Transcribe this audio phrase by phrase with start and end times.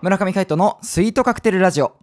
[0.00, 1.96] 村上海人のスイートカクテルラジオ。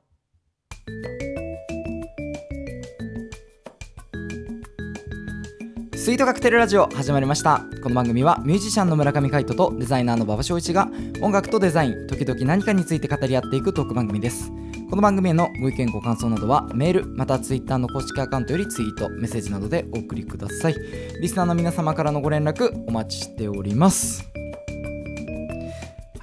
[5.96, 7.62] スイートカクテルラジオ始まりました。
[7.82, 10.90] この番組はミュージシャンの村上海人とデザイナーの馬場翔一が
[11.22, 14.52] 音楽とデザイン時々何かについて語り合っていくトーク番組です。
[14.90, 20.76] この番組へのご意見ご感想などはメールまたツイッターの公式アカウントよりツイートメッセージなどでお送りください。
[21.22, 24.28] リスナーの皆様からのご連絡お待ちしております。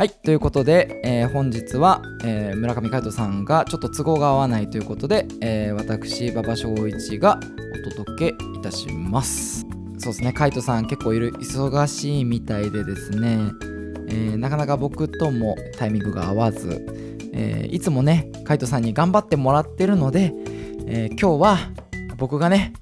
[0.02, 7.38] はいということで、えー本日は、えー村上海人さんがちょっと都合が合わないということで、えー私馬場翔一が
[7.87, 9.65] お届けいたします。
[9.98, 13.52] そうですね海人さん結構いる忙しいみたいでですね、
[14.09, 16.84] えーなかなか僕ともタイミングが合わず、
[17.32, 20.34] えーいつもね海人さんに頑張ってもらってるので、
[20.88, 21.59] えー今日は
[22.16, 22.73] 僕がね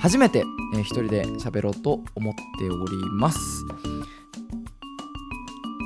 [0.00, 3.62] 初めて、えー一人で喋ろうと思っております。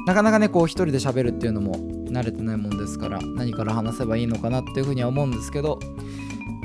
[0.06, 1.74] なかなかねこう一人で喋るっていうのも
[2.10, 5.78] 慣れてないもんですから何から話せばいいのかなっていうふうには思うんですけど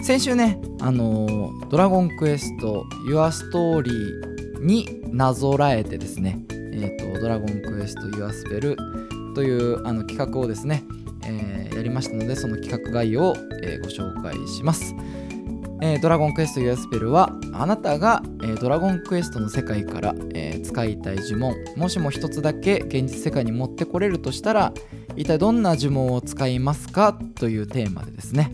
[0.03, 8.75] 先週ねあのードラゴンクエスト Your Story になぞらえてですねえっ、とドラゴンクエスト Your Spell
[9.35, 10.83] というあの企画をですね、
[11.23, 14.93] えーやりましたのでその企画概要を、えーご紹介します。
[15.81, 21.53] えードラゴンクエスト Your Spell はあなたが、えードラゴンクエストの世界から、え使いたい呪文。
[21.75, 24.73] もしも一つだけ現実世界に持ってこれるとしたら
[25.17, 28.51] 一体どんな呪文を使いますかというテーマでですね。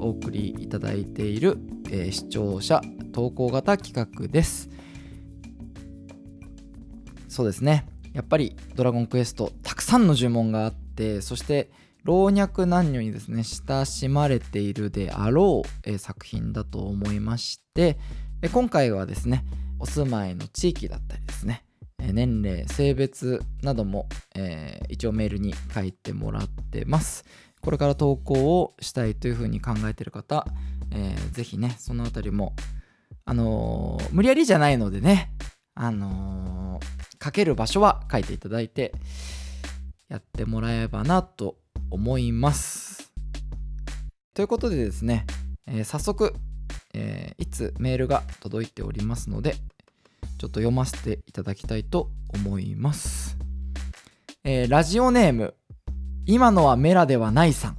[0.00, 1.58] お送りいただいている、
[1.90, 2.80] えー視聴者
[3.12, 4.70] 投稿型企画です。
[7.28, 7.86] そうですね。
[8.14, 11.70] やっぱりドラゴンクエストたくさんの呪文があってそして
[12.04, 17.98] 老若男女にですね親しまれているであろう、えー作品だと思いまして
[18.40, 19.44] え今回はですね
[19.78, 21.64] お住まいの地域だったりですね
[21.98, 27.24] 年齢性別なども、えー一応メールに書いてもらってます
[27.60, 30.46] これから投稿をしたいというふうに考えてる方、
[30.92, 32.54] えーぜひねそのあたりも
[33.24, 35.30] あのー無理やりじゃないのでね
[35.74, 38.92] あのー書ける場所は書いていただいて
[40.08, 41.56] やってもらえばなと
[41.90, 43.12] 思います。
[44.34, 45.26] ということでですね、
[45.66, 46.32] えー早速、
[46.98, 53.38] えーいつメールが届いておりますので、ちょっと読ませていただきたいと思います。
[54.44, 55.54] えーラジオネーム、
[56.26, 57.76] 今のはメラではないさん。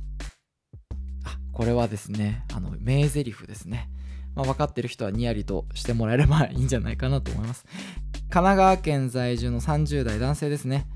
[1.26, 3.90] あ、これはですね、あの、名台詞ですね。
[4.36, 7.66] まあ、分かってる人はニヤリとしてもらえればいいんじゃないかなと思います。
[8.14, 10.88] 神奈川県在住の30代男性ですね。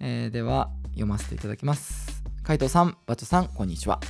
[0.00, 2.22] えーでは読ませていただきます。
[2.42, 4.00] 海藤さん、バチョさん、こんにちは。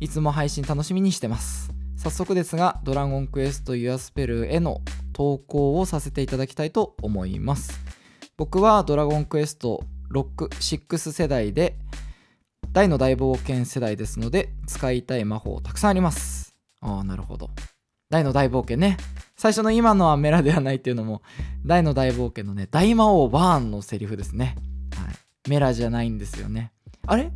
[0.00, 1.77] いつも配信楽しみにしてます。
[1.98, 4.82] 早速ですが、ドラゴンクエスト Your Spell への
[5.12, 7.72] 投稿をさせていただきたいと思います。
[8.36, 9.82] 僕はドラゴンクエスト
[10.12, 11.76] 6、6世代で
[12.70, 16.54] 大の大冒険世代ですので、使いたい魔法たくさんあります。
[16.80, 17.50] ああ、なるほど。
[18.10, 18.96] 大の大冒険ね。
[19.36, 21.22] 最初の今のはメラではないっていうのも、
[21.66, 24.54] 大の大冒険のね、大魔王バーンのセリフですね。
[24.94, 25.50] はい。
[25.50, 26.70] メラじゃないんですよね。
[27.08, 27.32] あれ？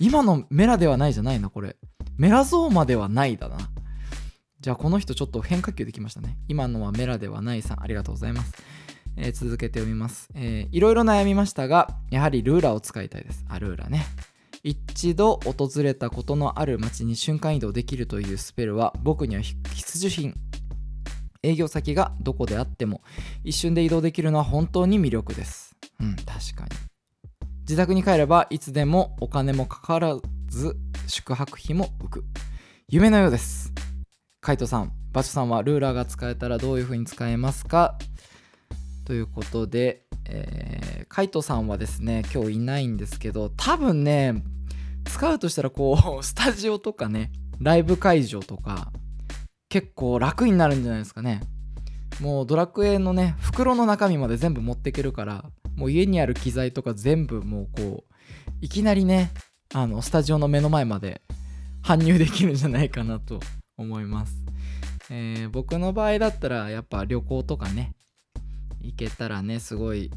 [0.00, 1.76] 今のメラではないじゃないな、これ。
[2.18, 3.56] メラゾーマではないだな。
[4.62, 6.38] じゃあこの人ちょっと変化球できましたね。
[6.46, 8.54] 今のはメラではないさん、ありがとうございます。
[9.16, 13.44] えー続けて読みます、えーいろいろ悩みましたが、やはりルーラーを使いたいです。
[13.48, 14.06] あ、ルーラーね。
[14.62, 19.58] 一度訪れたことのある街に瞬間移動できるというスペルは僕には必
[19.98, 20.34] 需品。
[21.42, 23.02] 営業先がどこであっても
[23.42, 25.74] 一瞬で移動できるのは本当に魅力です。
[25.98, 26.70] うん、確かに。
[27.62, 30.76] 自宅に帰ればいつでもお金もかからず
[31.08, 32.24] 宿泊費も浮く。
[32.86, 33.72] 夢のようです。
[34.44, 37.96] カイトさん、バチさんはルーラーが使えたらどういう風に使えますか？
[39.04, 44.42] ということで、えーカイトさんはですね、今日いないんですけど、多分ね、
[45.04, 48.90] 使うとしたらこう、 スタジオとかね、ライブ会場とか、
[49.68, 51.42] 結構楽になるんじゃないですかね。
[52.18, 55.44] もうドラクエのね、袋の中身まで全部持っていけるから、
[55.76, 58.14] もう家にある機材とか全部もうこう、
[58.60, 59.30] いきなりね、
[59.72, 61.22] あの、スタジオの目の前まで
[61.84, 63.38] 搬入できるんじゃないかなと
[63.82, 64.34] 思います。
[65.10, 67.94] えー僕の場合だったらやっぱ旅行とかね、
[68.80, 70.10] 行けたらね、すごい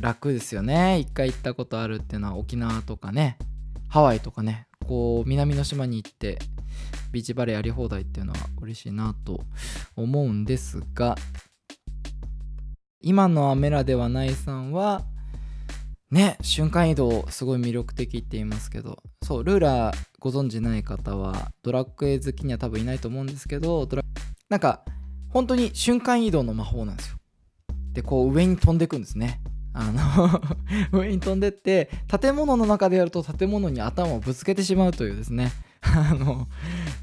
[0.00, 0.98] 楽ですよね。
[0.98, 3.38] 一回行ったことあるっていうのは沖縄とかね、
[3.88, 6.38] ハワイとかね、こう南の島に行って
[7.12, 9.40] ビーチバレーやり放題っていうのは嬉しいなと
[9.96, 11.16] 思うんですが、
[13.00, 15.02] 今のはメラではないさんは、
[16.10, 24.04] ね、瞬間移動すごい魅力的って言いますけど、そう、ルーラーご存知ない方は、ドラクエ好きには多分いないと思うんですけど、ドラ
[24.48, 24.84] なんか、
[25.30, 27.16] 本当に瞬間移動の魔法なんですよ。
[27.92, 29.40] で、こう上に飛んでくんですね。
[29.74, 30.40] あの
[30.92, 31.90] 上に飛んでって
[32.20, 35.50] 建物の中でやると建物に頭をぶつけてしまうというですね。
[35.80, 36.46] あの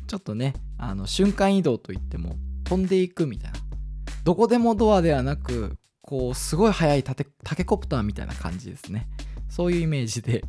[0.06, 3.60] ちょっとねあの瞬間移動といっても飛んでいくみたいな。
[4.24, 9.08] どこでもドアではなくこうすごい速いタケコプターみたいな感じですね。
[9.50, 10.46] そういうイメージで。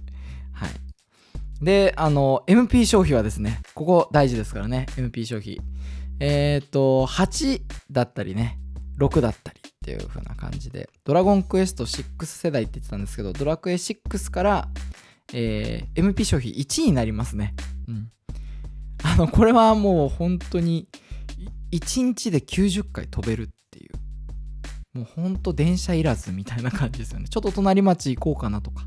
[0.53, 0.90] はい。
[1.63, 5.59] であの MP 消費はですねここ大事ですからね MP 消費。
[6.21, 8.59] えっ、ー、と8だったりね
[8.99, 14.69] 6だったりっていう風な感じでドラゴンクエスト6世代って言ってたんですけどドラクエ6から、
[15.33, 17.55] えー、MP 消費1になりますね。
[17.89, 18.11] うん。
[19.03, 20.89] あのこれはもう本当に
[21.73, 24.99] 1日で90回飛べるっていう。
[24.99, 27.29] もうほんと電車いらずみたいな感じですよね。
[27.29, 28.85] ちょっと隣町行こうかなとか。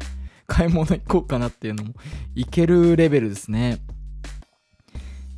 [0.47, 1.93] 買い物行こうかなっていうのも
[2.35, 3.79] いけるレベルですね。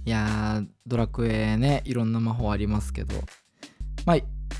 [0.05, 3.15] いやードラクエねいろんな魔法ありますけど。
[4.05, 4.17] まあ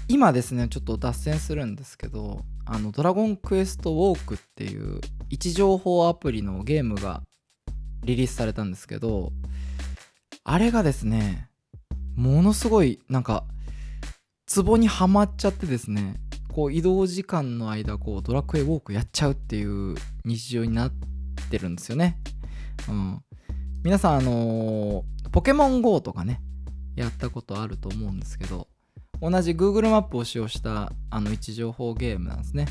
[0.08, 5.00] 今ですねちょっと脱線するんですけどあのドラゴンクエストウォークっていう
[5.30, 7.22] 位置情報アプリのゲームが
[8.04, 9.32] リリースされたんですけど
[10.44, 11.50] あれがですね
[12.16, 13.46] ものすごいなんか
[14.46, 16.16] ツボにはまっちゃってですね
[16.56, 20.92] こう移動時間の間こうドラクエウォークやっちゃうっていう日常になっ
[21.52, 22.18] てるんですよね。
[22.88, 23.22] うん、
[23.84, 26.40] 皆さんあのー、ポケモン GO とかね
[26.96, 28.70] やったことあると思うんですけど
[29.22, 32.68] 同じ Google マップを使用したあの位置情報ゲームなんですね。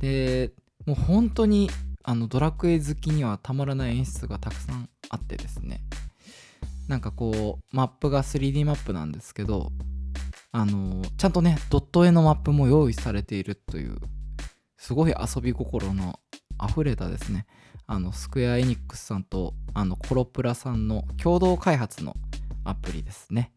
[0.00, 0.50] で
[0.84, 1.70] もう本当に
[2.02, 5.84] あのドラクエ好きにはたまらない演出がたくさんあってですね
[6.88, 9.70] なんかこうマップが 3D マップなんですけど
[10.56, 13.96] あのちゃんとねドット絵のマップも用意されているという
[14.78, 16.20] すごい遊び心の
[16.64, 17.46] 溢れたですね。
[17.88, 22.14] あのスクエア・エニックスさんとあのコロプラさんの共同開発の
[22.62, 23.50] アプリですね。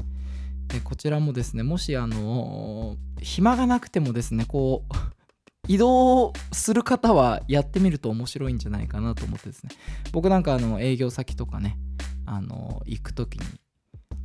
[0.70, 4.94] でこちらもですねもしあの暇がなくてもですねこう
[5.72, 9.70] 移動する方はやってみると面白いんじゃないかなと思ってですね。
[10.12, 11.78] 僕なんかあの営業先とかね
[12.26, 13.46] あの行く時に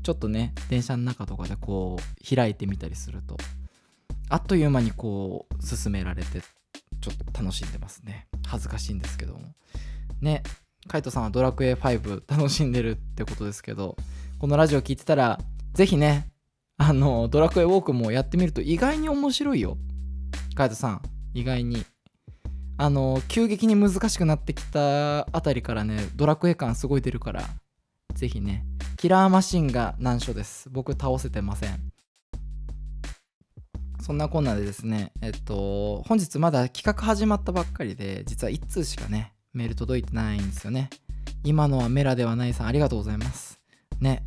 [0.02, 3.36] ちょっとね電車の中とかでこう開いてみたりすると
[4.28, 6.40] あっという間にこう進められて
[7.00, 8.28] ちょっと楽しんでますね。
[8.46, 9.40] 恥ずかしいんですけども。
[10.20, 10.42] ね
[10.88, 13.96] カイトさんはドラクエ5楽しんでるってことですけど
[14.38, 15.38] このラジオ聞いてたら
[15.74, 16.28] 是非ね
[16.76, 19.76] あのドラクエウォークもやってみると意外に面白いよ。
[20.54, 21.02] カイトさん
[21.34, 21.84] 意外に。
[22.78, 27.44] あの急激に難しくなってきたあたりからねドラクエ感すごい出るから
[28.14, 28.64] ぜひね
[29.02, 30.70] キラーマシンが難所です。
[30.70, 31.92] 僕倒せてません。
[34.00, 40.88] そんなこんなでですねえっと本日まだ企画始まったばっかりで実は1通しかねメール届いてないんですよね。
[41.42, 43.58] 今のはメラではないさんありがとうございます。
[44.00, 44.24] ね。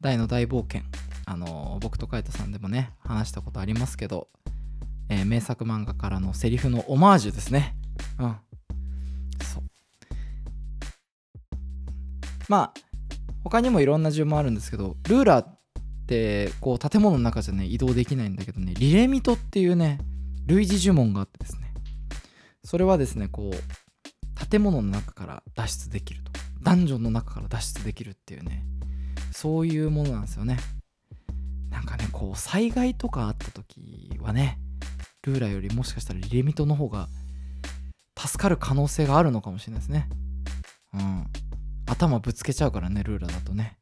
[0.00, 0.80] 大の大冒険。
[1.26, 4.28] あの僕とカイトさんでもね話したことありますけど、
[5.10, 7.76] えー、名作漫画からのセリフのオマージュですね。
[8.18, 8.36] うん。
[9.44, 9.62] そう。
[12.48, 12.91] まあ
[13.44, 15.58] 他にもいろんな順もあるんですけどルーラーっ
[16.06, 19.98] てこう建物の中じゃね移動できないんだけどねリレミトっていうね
[20.46, 21.72] 類似呪文があってですね
[22.64, 28.64] それはですねこう建物の中から脱出できるとダンジョンの中から脱出できるっていうね
[29.32, 30.58] そういうものなんですよね。
[31.70, 34.58] なんかねこう災害とかあった時はね
[35.22, 37.08] ルーラーよりもしかしたらリレミトの方が
[38.16, 40.08] 助かる可能性があるのかもしれないですね。
[40.94, 41.26] うん。
[41.86, 43.78] 頭ぶつけちゃうからねルーラだとね。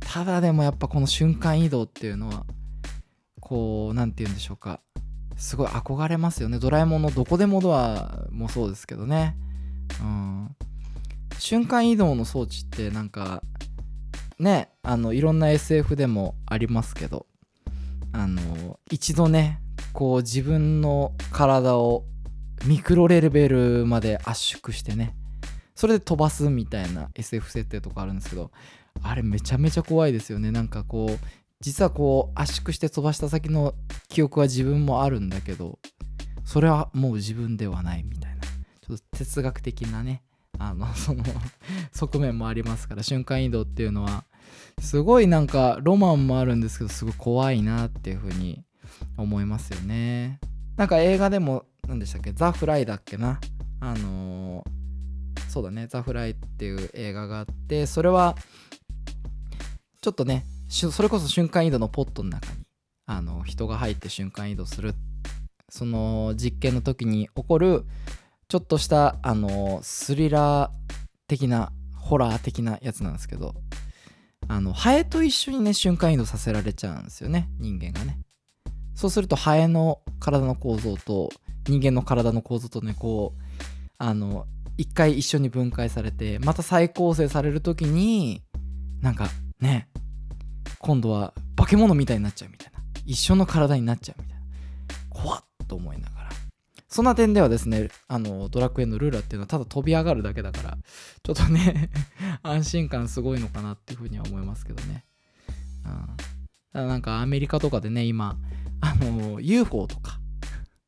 [0.00, 2.44] ただでもやっぱこの瞬間移動っていうのは
[3.40, 4.80] こう何て言うんでしょうか。
[5.36, 6.58] すごい憧れますよね。
[6.58, 9.36] ドラえもんのどこでもドアもそうですけどね。
[10.00, 10.56] うん。
[11.38, 13.42] 瞬間移動の装置ってなんか
[14.38, 17.26] ねあのいろんな SF でもありますけど
[18.12, 19.60] あの一度ね
[19.92, 22.04] こう自分の体を
[22.66, 25.14] ミクロレベルまで圧縮してね
[25.74, 28.50] それで飛ばすみたいな SF 設定とかあるんですけど
[29.02, 30.50] あれめちゃめちゃ怖いですよね。
[30.52, 31.18] なんかこう
[31.60, 33.74] 実はこう圧縮して飛ばした先の
[34.08, 35.78] 記憶は自分もあるんだけど
[36.44, 38.42] それはもう自分ではないみたいな。
[38.42, 40.22] ちょっと哲学的なね
[40.58, 41.24] あの その
[41.92, 44.24] 側面もありますから瞬間移動っていうのは
[44.78, 48.62] すごいなんかロマンもあるんですけどすごい怖いなっていうふうに
[49.16, 50.38] 思いますよね。
[50.76, 52.32] なんか映画でも何でしたっけ？
[52.32, 53.40] ザ・フライだっけな？
[53.80, 54.83] あのー
[55.54, 58.36] そうだね「ザ・フライ」っていう映画があってそれは
[60.00, 62.66] ちょっとねそれこそ瞬間移動のポットの中に
[63.06, 64.96] あの人が入って瞬間移動する
[65.68, 67.84] その実験の時に起こる
[68.48, 70.70] ちょっとしたあのスリラー
[71.28, 73.54] 的なホラー的なやつなんですけど
[74.48, 78.18] あのハエと一緒にね瞬間移動させられちゃうんですよね人間がね。
[78.96, 81.30] そうするとハエの体の構造と
[81.68, 83.42] 人間の体の構造とねこう
[83.98, 88.42] あの一回一緒に分解されてまた再構成される時に
[89.00, 89.28] なんか
[89.60, 89.88] ね
[90.78, 92.74] 今度は化け物みたいになっちゃうみたいな。
[93.06, 94.44] 一緒の体になっちゃうみたいな。
[95.10, 96.30] 怖っと思いながら。
[96.88, 100.78] そんな点ではですねあのドラクエのルーラーっていうのはただ飛び上がるだけだから
[101.24, 101.90] ちょっとね
[102.44, 105.04] 安心感すごいのかなっていうふうには思いますけどね、
[105.84, 106.06] うん、
[106.72, 108.38] ただなんかアメリカとかでね今
[108.80, 110.20] あの UFO とか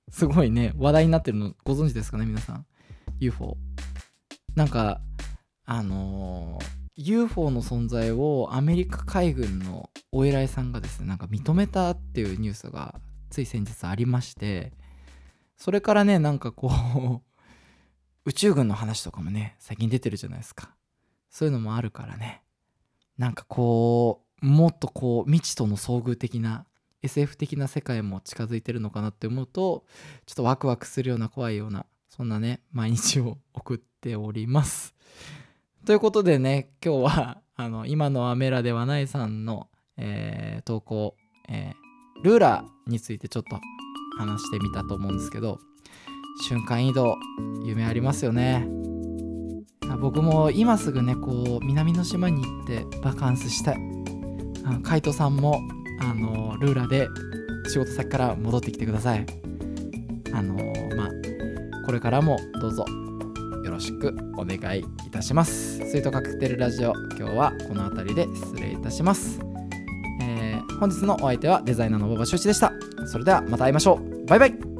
[0.08, 2.66] すごいね話題になってるのご存知ですかね皆さん
[3.18, 3.56] ？UFO
[4.56, 5.00] なんか
[5.64, 12.94] あのー UFO の存在をアメリカ海軍のお偉いさんがですねなんか認めたっていうニュースが
[13.28, 14.72] つい先日ありまして
[15.58, 17.22] それからねなんかこう
[18.24, 20.74] 宇宙軍の話とかもね最近出てるじゃないですか。
[21.28, 22.42] そういうのもあるからね。
[23.18, 26.66] なんかこうもっとこう未知との遭遇的な
[27.02, 29.84] SF 的な世界も近づいてるのかなって思うと
[30.24, 31.86] ちょっとワクワクするような怖いような
[32.16, 34.94] そんなね毎日を送っております。
[35.84, 41.16] ということでね今日は あの今のアメラではないさんの、えー投稿、
[41.48, 43.60] えールーラーについてちょっと
[44.18, 45.60] 話してみたと思うんですけど
[46.48, 47.18] 瞬間移動
[47.62, 48.66] 夢ありますよね。
[50.00, 53.76] 僕も今すぐねこう南の島に行ってバカンスしたい。
[54.64, 55.60] あカイトさんも
[56.00, 57.08] あのルーラーで
[57.68, 59.26] 仕事先から戻ってきてください。
[60.32, 60.54] あの
[60.96, 61.15] まあ
[61.86, 62.84] これからもどうぞ
[63.64, 65.78] よろしくお願いいたします。
[65.78, 69.40] スイートカクテルラジオ今日はこの辺りで失礼いたします、
[70.20, 72.72] えー本日のお相手はデザイナーの馬場修一でした。
[73.06, 74.26] それではまた会いましょう。
[74.26, 74.75] バイバイ。